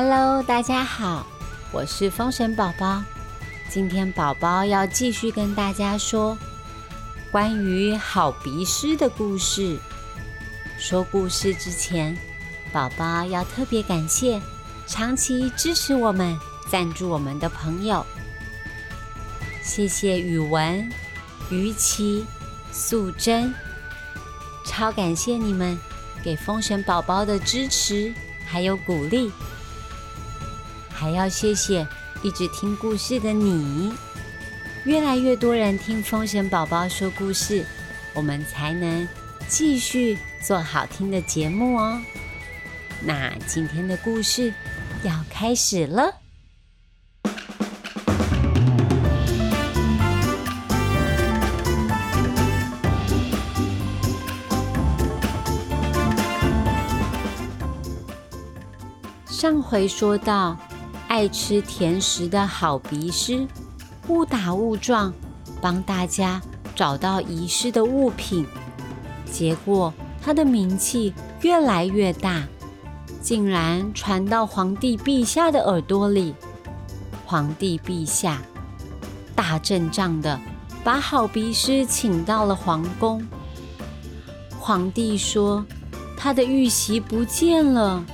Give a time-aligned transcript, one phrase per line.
[0.00, 1.26] Hello，大家好，
[1.72, 3.02] 我是风神宝宝。
[3.68, 6.38] 今天宝宝要继续跟大家说
[7.32, 9.76] 关于好鼻师的故事。
[10.78, 12.16] 说故事之前，
[12.70, 14.40] 宝宝要特别感谢
[14.86, 16.38] 长期支持我们、
[16.70, 18.06] 赞助我们的朋友。
[19.64, 20.88] 谢谢宇文、
[21.50, 22.24] 于琪、
[22.70, 23.52] 素贞，
[24.64, 25.76] 超感谢你们
[26.22, 28.14] 给风神宝宝的支持
[28.46, 29.32] 还有鼓励。
[30.98, 31.86] 还要谢谢
[32.24, 33.92] 一直听故事的你，
[34.84, 37.64] 越来越多人听风神宝宝说故事，
[38.14, 39.06] 我们才能
[39.46, 42.02] 继续做好听的节目哦。
[43.00, 44.52] 那今天的故事
[45.04, 46.12] 要开始了。
[59.28, 60.58] 上回说到。
[61.08, 63.48] 爱吃甜食的好鼻师，
[64.08, 65.12] 误打误撞
[65.60, 66.40] 帮大家
[66.76, 68.46] 找到遗失的物品，
[69.32, 69.92] 结果
[70.22, 72.46] 他的名气越来越大，
[73.22, 76.34] 竟然传到皇帝陛下的耳朵里。
[77.24, 78.40] 皇帝陛下
[79.34, 80.38] 大阵仗的
[80.84, 83.26] 把好鼻师请到了皇宫。
[84.60, 85.64] 皇帝说
[86.18, 88.04] 他的玉玺不见了，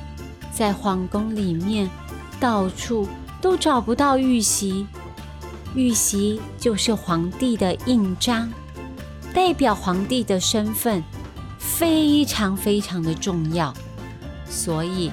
[0.53, 1.91] 在皇宫里面。
[2.45, 3.09] 到处
[3.41, 4.87] 都找不到玉玺，
[5.75, 8.53] 玉玺就是皇帝的印章，
[9.33, 11.03] 代表皇帝的身份，
[11.59, 13.73] 非常非常的重要。
[14.45, 15.11] 所以，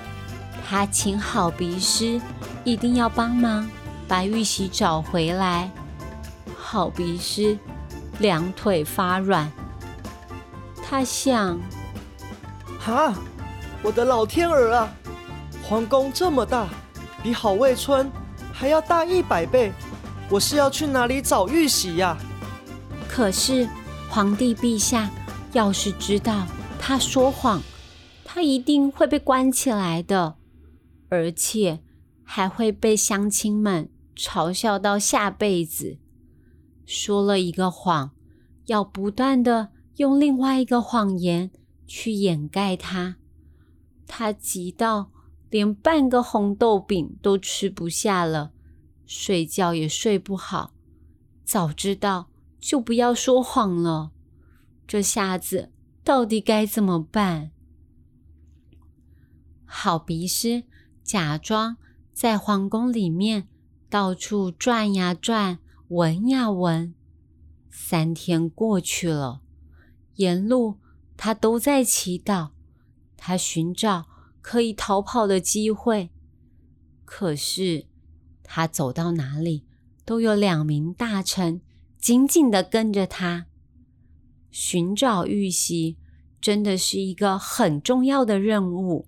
[0.67, 2.19] 他请好鼻师
[2.65, 3.65] 一定要帮忙
[4.09, 5.71] 把玉玺找回来。
[6.57, 7.57] 好鼻师
[8.19, 9.49] 两腿发软，
[10.83, 11.57] 他想：
[12.77, 13.13] 哈，
[13.81, 14.91] 我的老天儿啊，
[15.63, 16.67] 皇宫这么大！
[17.23, 18.11] 比好味村
[18.51, 19.71] 还要大一百倍，
[20.29, 22.17] 我是要去哪里找玉玺呀？
[23.07, 23.67] 可是
[24.09, 25.09] 皇帝陛下
[25.53, 26.47] 要是知道
[26.79, 27.61] 他说谎，
[28.25, 30.37] 他一定会被关起来的，
[31.09, 31.81] 而且
[32.23, 35.97] 还会被乡亲们嘲笑到下辈子。
[36.85, 38.11] 说了一个谎，
[38.65, 41.51] 要不断的用另外一个谎言
[41.85, 43.17] 去掩盖它，
[44.07, 45.11] 他急到。
[45.51, 48.53] 连半个红豆饼都吃不下了，
[49.05, 50.73] 睡觉也睡不好。
[51.43, 52.29] 早知道
[52.59, 54.11] 就不要说谎了。
[54.87, 55.71] 这下子
[56.03, 57.51] 到底该怎么办？
[59.65, 60.63] 好鼻师
[61.03, 61.75] 假装
[62.13, 63.49] 在皇宫里面
[63.89, 65.59] 到处转呀转，
[65.89, 66.93] 闻呀闻。
[67.69, 69.41] 三天过去了，
[70.15, 70.77] 沿路
[71.17, 72.51] 他都在祈祷，
[73.17, 74.10] 他寻找。
[74.41, 76.09] 可以逃跑的机会，
[77.05, 77.85] 可是
[78.43, 79.65] 他走到哪里
[80.03, 81.61] 都有两名大臣
[81.99, 83.45] 紧紧的跟着他。
[84.49, 85.97] 寻找玉玺
[86.41, 89.07] 真的是一个很重要的任务。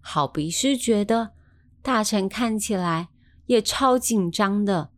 [0.00, 1.32] 好比是觉得
[1.82, 3.08] 大臣看起来
[3.46, 4.90] 也超紧张的，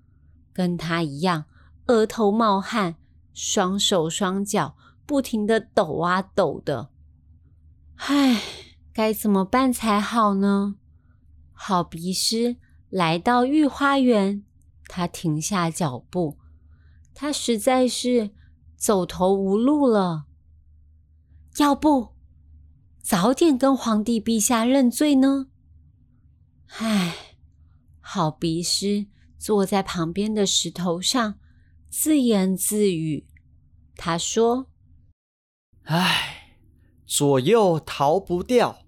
[0.52, 1.46] 跟他一样，
[1.86, 2.96] 额头冒汗，
[3.32, 4.76] 双手双脚
[5.06, 6.90] 不停的抖啊抖的。
[7.96, 8.40] 唉。
[9.00, 10.76] 该怎么办才好呢？
[11.54, 12.58] 好鼻师
[12.90, 14.44] 来到御花园，
[14.88, 16.36] 他停下脚步，
[17.14, 18.32] 他实在是
[18.76, 20.26] 走投无路了。
[21.56, 22.10] 要不
[23.00, 25.46] 早点跟皇帝陛下认罪呢？
[26.66, 27.38] 唉，
[28.00, 29.06] 好鼻师
[29.38, 31.38] 坐在旁边的石头上，
[31.88, 33.26] 自言自语。
[33.96, 34.66] 他说
[35.88, 36.36] ：“唉。”
[37.10, 38.84] 左右逃不掉，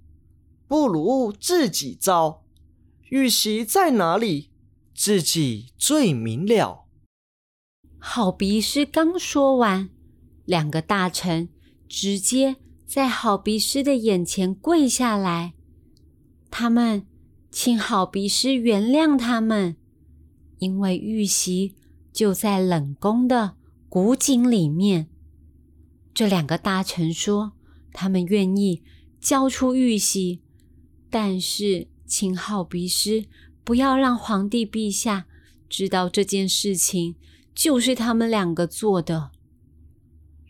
[0.72, 2.47] 不如自己招。
[3.10, 4.48] 玉玺在哪里？
[4.95, 6.86] 自己最明了。
[7.98, 9.91] 好鼻师刚说完，
[10.47, 11.51] 两个大臣
[11.86, 15.53] 直接在好鼻师的眼前跪下来，
[16.51, 17.07] 他们
[17.51, 19.77] 请好鼻师原谅他们，
[20.57, 21.74] 因为玉玺
[22.15, 23.57] 就在冷宫的
[23.91, 25.10] 古井里面。
[26.15, 27.53] 这两个大臣说。
[27.95, 28.83] 他们愿意
[29.21, 30.41] 交出玉玺，
[31.12, 33.26] 但是请好鼻师
[33.62, 35.26] 不要让皇帝陛下
[35.68, 37.16] 知道这件事情
[37.54, 39.30] 就是他们两个做的。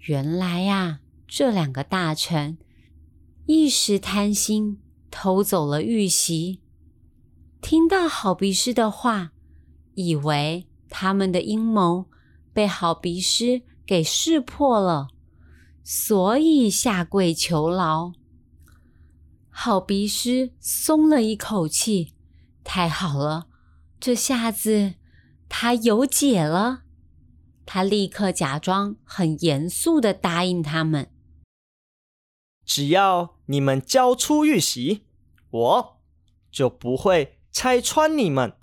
[0.06, 2.58] 原来呀，这两个大臣
[3.46, 4.78] 一时贪心
[5.10, 6.60] 偷走了玉玺，
[7.60, 9.32] 听到好鼻师的话，
[9.94, 12.06] 以为他们的阴谋
[12.52, 15.08] 被好鼻师给识破了。
[15.82, 18.12] 所以下跪求饶，
[19.54, 22.14] 好鼻师松了一口气，
[22.64, 23.46] 太好了，
[24.00, 24.94] 这下子
[25.48, 26.82] 他有解了。
[27.64, 31.10] 他立刻假装很严肃的答应他们
[32.66, 35.02] ：“只要你们交出玉玺，
[35.50, 36.00] 我
[36.50, 38.54] 就不会拆穿你们。”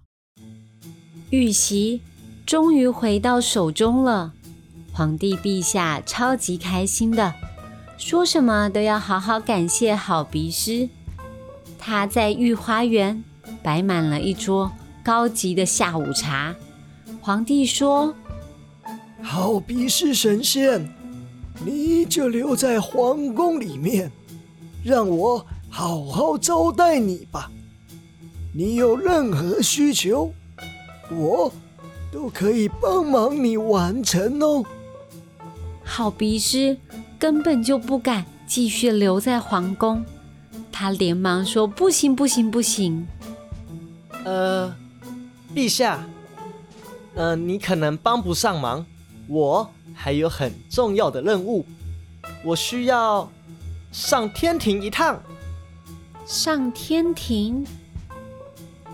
[1.32, 2.02] 玉玺
[2.46, 4.34] 终于回到手中了，
[4.92, 7.34] 皇帝陛下超级开心的，
[8.00, 10.88] 说什么都要好好感谢好鼻师。
[11.78, 13.24] 他在御花园
[13.62, 14.72] 摆满了一桌
[15.04, 16.56] 高级的下午茶。
[17.22, 18.16] 皇帝说。
[19.22, 20.90] 好鼻师神仙，
[21.66, 24.10] 你就留在皇宫里面，
[24.82, 27.52] 让我好好招待你吧。
[28.56, 30.34] 你有任何需求，
[31.12, 31.52] 我
[32.14, 34.64] 都可以帮忙你完成哦。
[35.84, 36.78] 好鼻师
[37.20, 40.04] 根本就不敢继续留在皇宫，
[40.72, 43.06] 他连忙说：“不行，不行，不行！
[44.24, 44.74] 呃，
[45.54, 46.08] 陛下，
[47.16, 48.86] 呃，你可能帮不上忙。”
[49.28, 51.64] 我还有很重要的任务，
[52.44, 53.30] 我需要
[53.92, 55.22] 上天庭一趟。
[56.26, 57.64] 上天庭？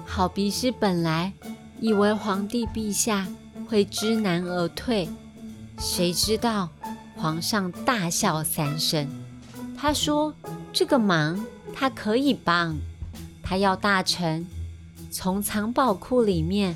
[0.05, 1.31] 好鼻师本来
[1.79, 3.25] 以为皇帝陛下
[3.69, 5.07] 会知难而退，
[5.77, 6.69] 谁知道
[7.25, 9.07] 皇上大笑三声。
[9.75, 10.31] 他说
[10.71, 11.43] ：“这个忙
[11.73, 12.77] 他可以帮，
[13.41, 14.45] 他要大臣
[15.09, 16.75] 从藏宝库里面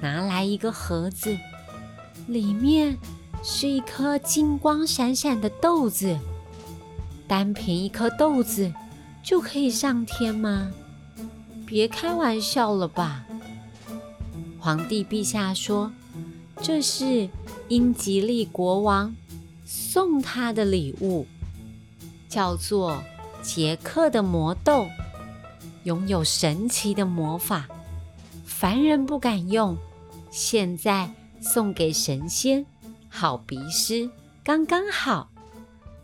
[0.00, 1.36] 拿来一个盒子。”
[2.26, 2.96] 里面
[3.44, 6.18] 是一颗金光闪闪的豆子，
[7.28, 8.72] 单凭一颗豆子
[9.22, 10.72] 就可以上天吗？
[11.66, 13.26] 别开玩笑了吧！
[14.58, 15.92] 皇帝陛下说
[16.62, 17.28] ：“这是
[17.68, 19.14] 英吉利国王
[19.74, 21.26] 送他的礼物，
[22.28, 23.02] 叫做
[23.42, 24.86] 杰克的魔豆，
[25.84, 27.66] 拥有神奇的魔法，
[28.44, 29.76] 凡人不敢用。
[30.30, 31.10] 现在。”
[31.44, 32.64] 送给神仙，
[33.08, 34.08] 好鼻师
[34.44, 35.32] 刚刚好。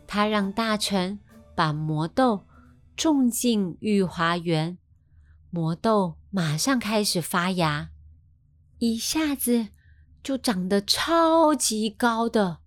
[0.05, 1.17] 他让大臣
[1.55, 2.45] 把魔豆
[2.97, 4.77] 种进御花园，
[5.49, 7.91] 魔豆马上开始发芽，
[8.79, 9.69] 一下子
[10.21, 12.57] 就长得超级高的，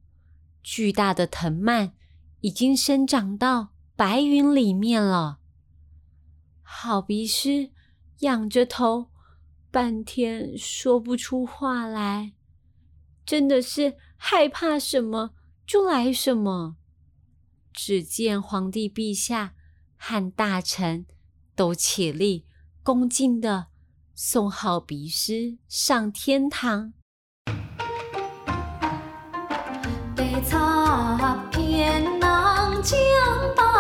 [0.63, 1.93] 巨大的藤蔓
[2.41, 5.39] 已经生长到白云里面了。
[6.63, 7.71] 好鼻师
[8.21, 9.11] 仰着头，
[9.71, 12.33] 半天说不出话来。
[13.25, 15.35] 真的是害怕什么
[15.67, 16.77] 就来什么。
[17.73, 19.55] 只见皇帝陛下
[19.97, 21.07] 和大臣
[21.55, 22.45] 都起立，
[22.83, 23.69] 恭敬的
[24.15, 26.93] 送好鼻师上天堂。
[30.41, 32.99] 插遍南疆
[33.57, 33.72] 岛。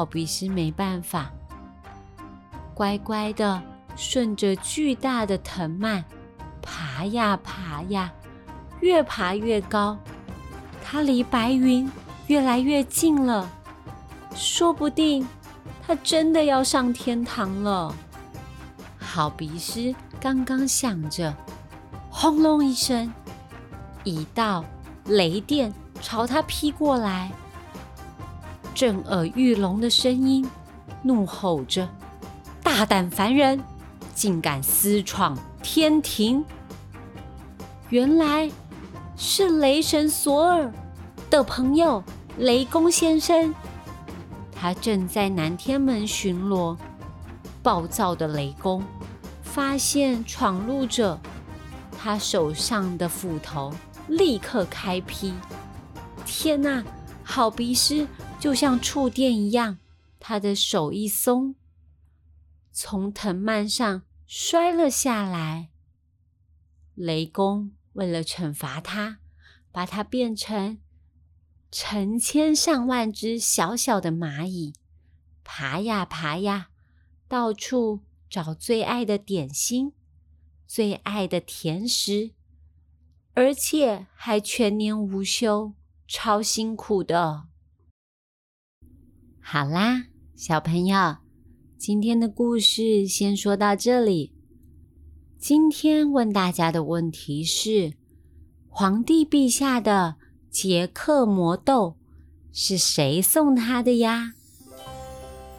[0.00, 1.30] 好鼻师没办法，
[2.72, 3.62] 乖乖的
[3.96, 6.02] 顺着巨大的藤蔓
[6.62, 8.10] 爬呀爬呀，
[8.80, 9.98] 越爬越高。
[10.82, 11.86] 他离白云
[12.28, 13.46] 越来越近了，
[14.34, 15.28] 说不定
[15.86, 17.94] 他真的要上天堂了。
[18.98, 21.36] 好鼻师刚刚想着，
[22.08, 23.12] 轰隆一声，
[24.04, 24.64] 一道
[25.04, 27.30] 雷电朝他劈过来。
[28.74, 30.48] 震耳欲聋的声音，
[31.02, 31.88] 怒吼着
[32.62, 33.62] ：“大胆凡人，
[34.14, 36.44] 竟敢私闯天庭！”
[37.90, 38.50] 原来
[39.16, 40.72] 是雷神索尔
[41.28, 42.02] 的朋友
[42.38, 43.54] 雷公先生，
[44.54, 46.76] 他正在南天门巡逻。
[47.62, 48.82] 暴躁的雷公
[49.42, 51.18] 发现闯入者，
[51.98, 53.70] 他手上的斧头
[54.08, 55.34] 立刻开劈。
[56.24, 56.82] 天哪，
[57.22, 58.06] 好鼻师！
[58.40, 59.78] 就像触电一样，
[60.18, 61.54] 他的手一松，
[62.72, 65.68] 从藤蔓上摔了下来。
[66.94, 69.18] 雷公为了惩罚他，
[69.70, 70.78] 把他变成
[71.70, 74.72] 成千上万只小小的蚂蚁，
[75.44, 76.70] 爬呀爬呀，
[77.28, 79.92] 到处找最爱的点心、
[80.66, 82.30] 最爱的甜食，
[83.34, 85.74] 而且还全年无休，
[86.08, 87.49] 超辛苦的。
[89.52, 90.04] 好啦，
[90.36, 91.16] 小朋友，
[91.76, 94.32] 今天的故事先说到这里。
[95.40, 97.94] 今天问大家的问题是：
[98.68, 100.14] 皇帝陛下的
[100.50, 101.96] 杰克魔豆
[102.52, 104.34] 是谁送他的呀？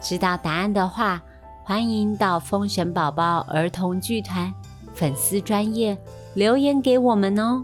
[0.00, 1.22] 知道答案的话，
[1.62, 4.50] 欢迎到风神宝宝儿童剧团
[4.94, 5.98] 粉丝专业
[6.34, 7.62] 留言给我们哦。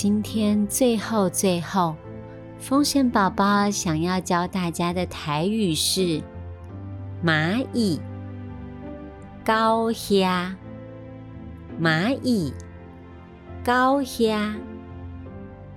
[0.00, 1.96] 今天最后最后，
[2.60, 6.22] 风神宝宝想要教大家的台语是
[7.20, 8.00] 蚂蚁
[9.44, 10.54] 高虾，
[11.82, 12.54] 蚂蚁
[13.64, 14.54] 高虾。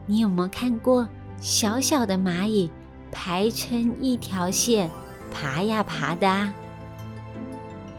[0.05, 1.09] 你有没有看过
[1.39, 2.69] 小小的蚂蚁
[3.11, 4.87] 排成一条线
[5.33, 6.53] 爬呀爬的啊？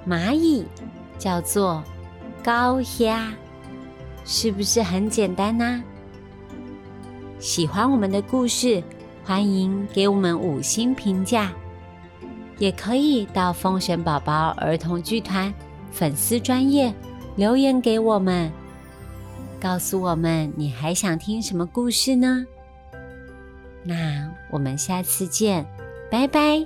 [0.06, 0.64] 蚂蚁
[1.18, 1.82] 叫做
[2.44, 3.32] 高虾，
[4.24, 5.82] 是不是很简单呢？
[7.42, 8.80] 喜欢我们的故事，
[9.24, 11.50] 欢迎给我们五星评价，
[12.56, 15.52] 也可以到风神宝宝儿童剧团
[15.90, 16.94] 粉丝专业
[17.34, 18.48] 留言给我们，
[19.60, 22.46] 告诉我们你还想听什么故事呢？
[23.82, 25.66] 那我们下次见，
[26.12, 26.64] 拜拜。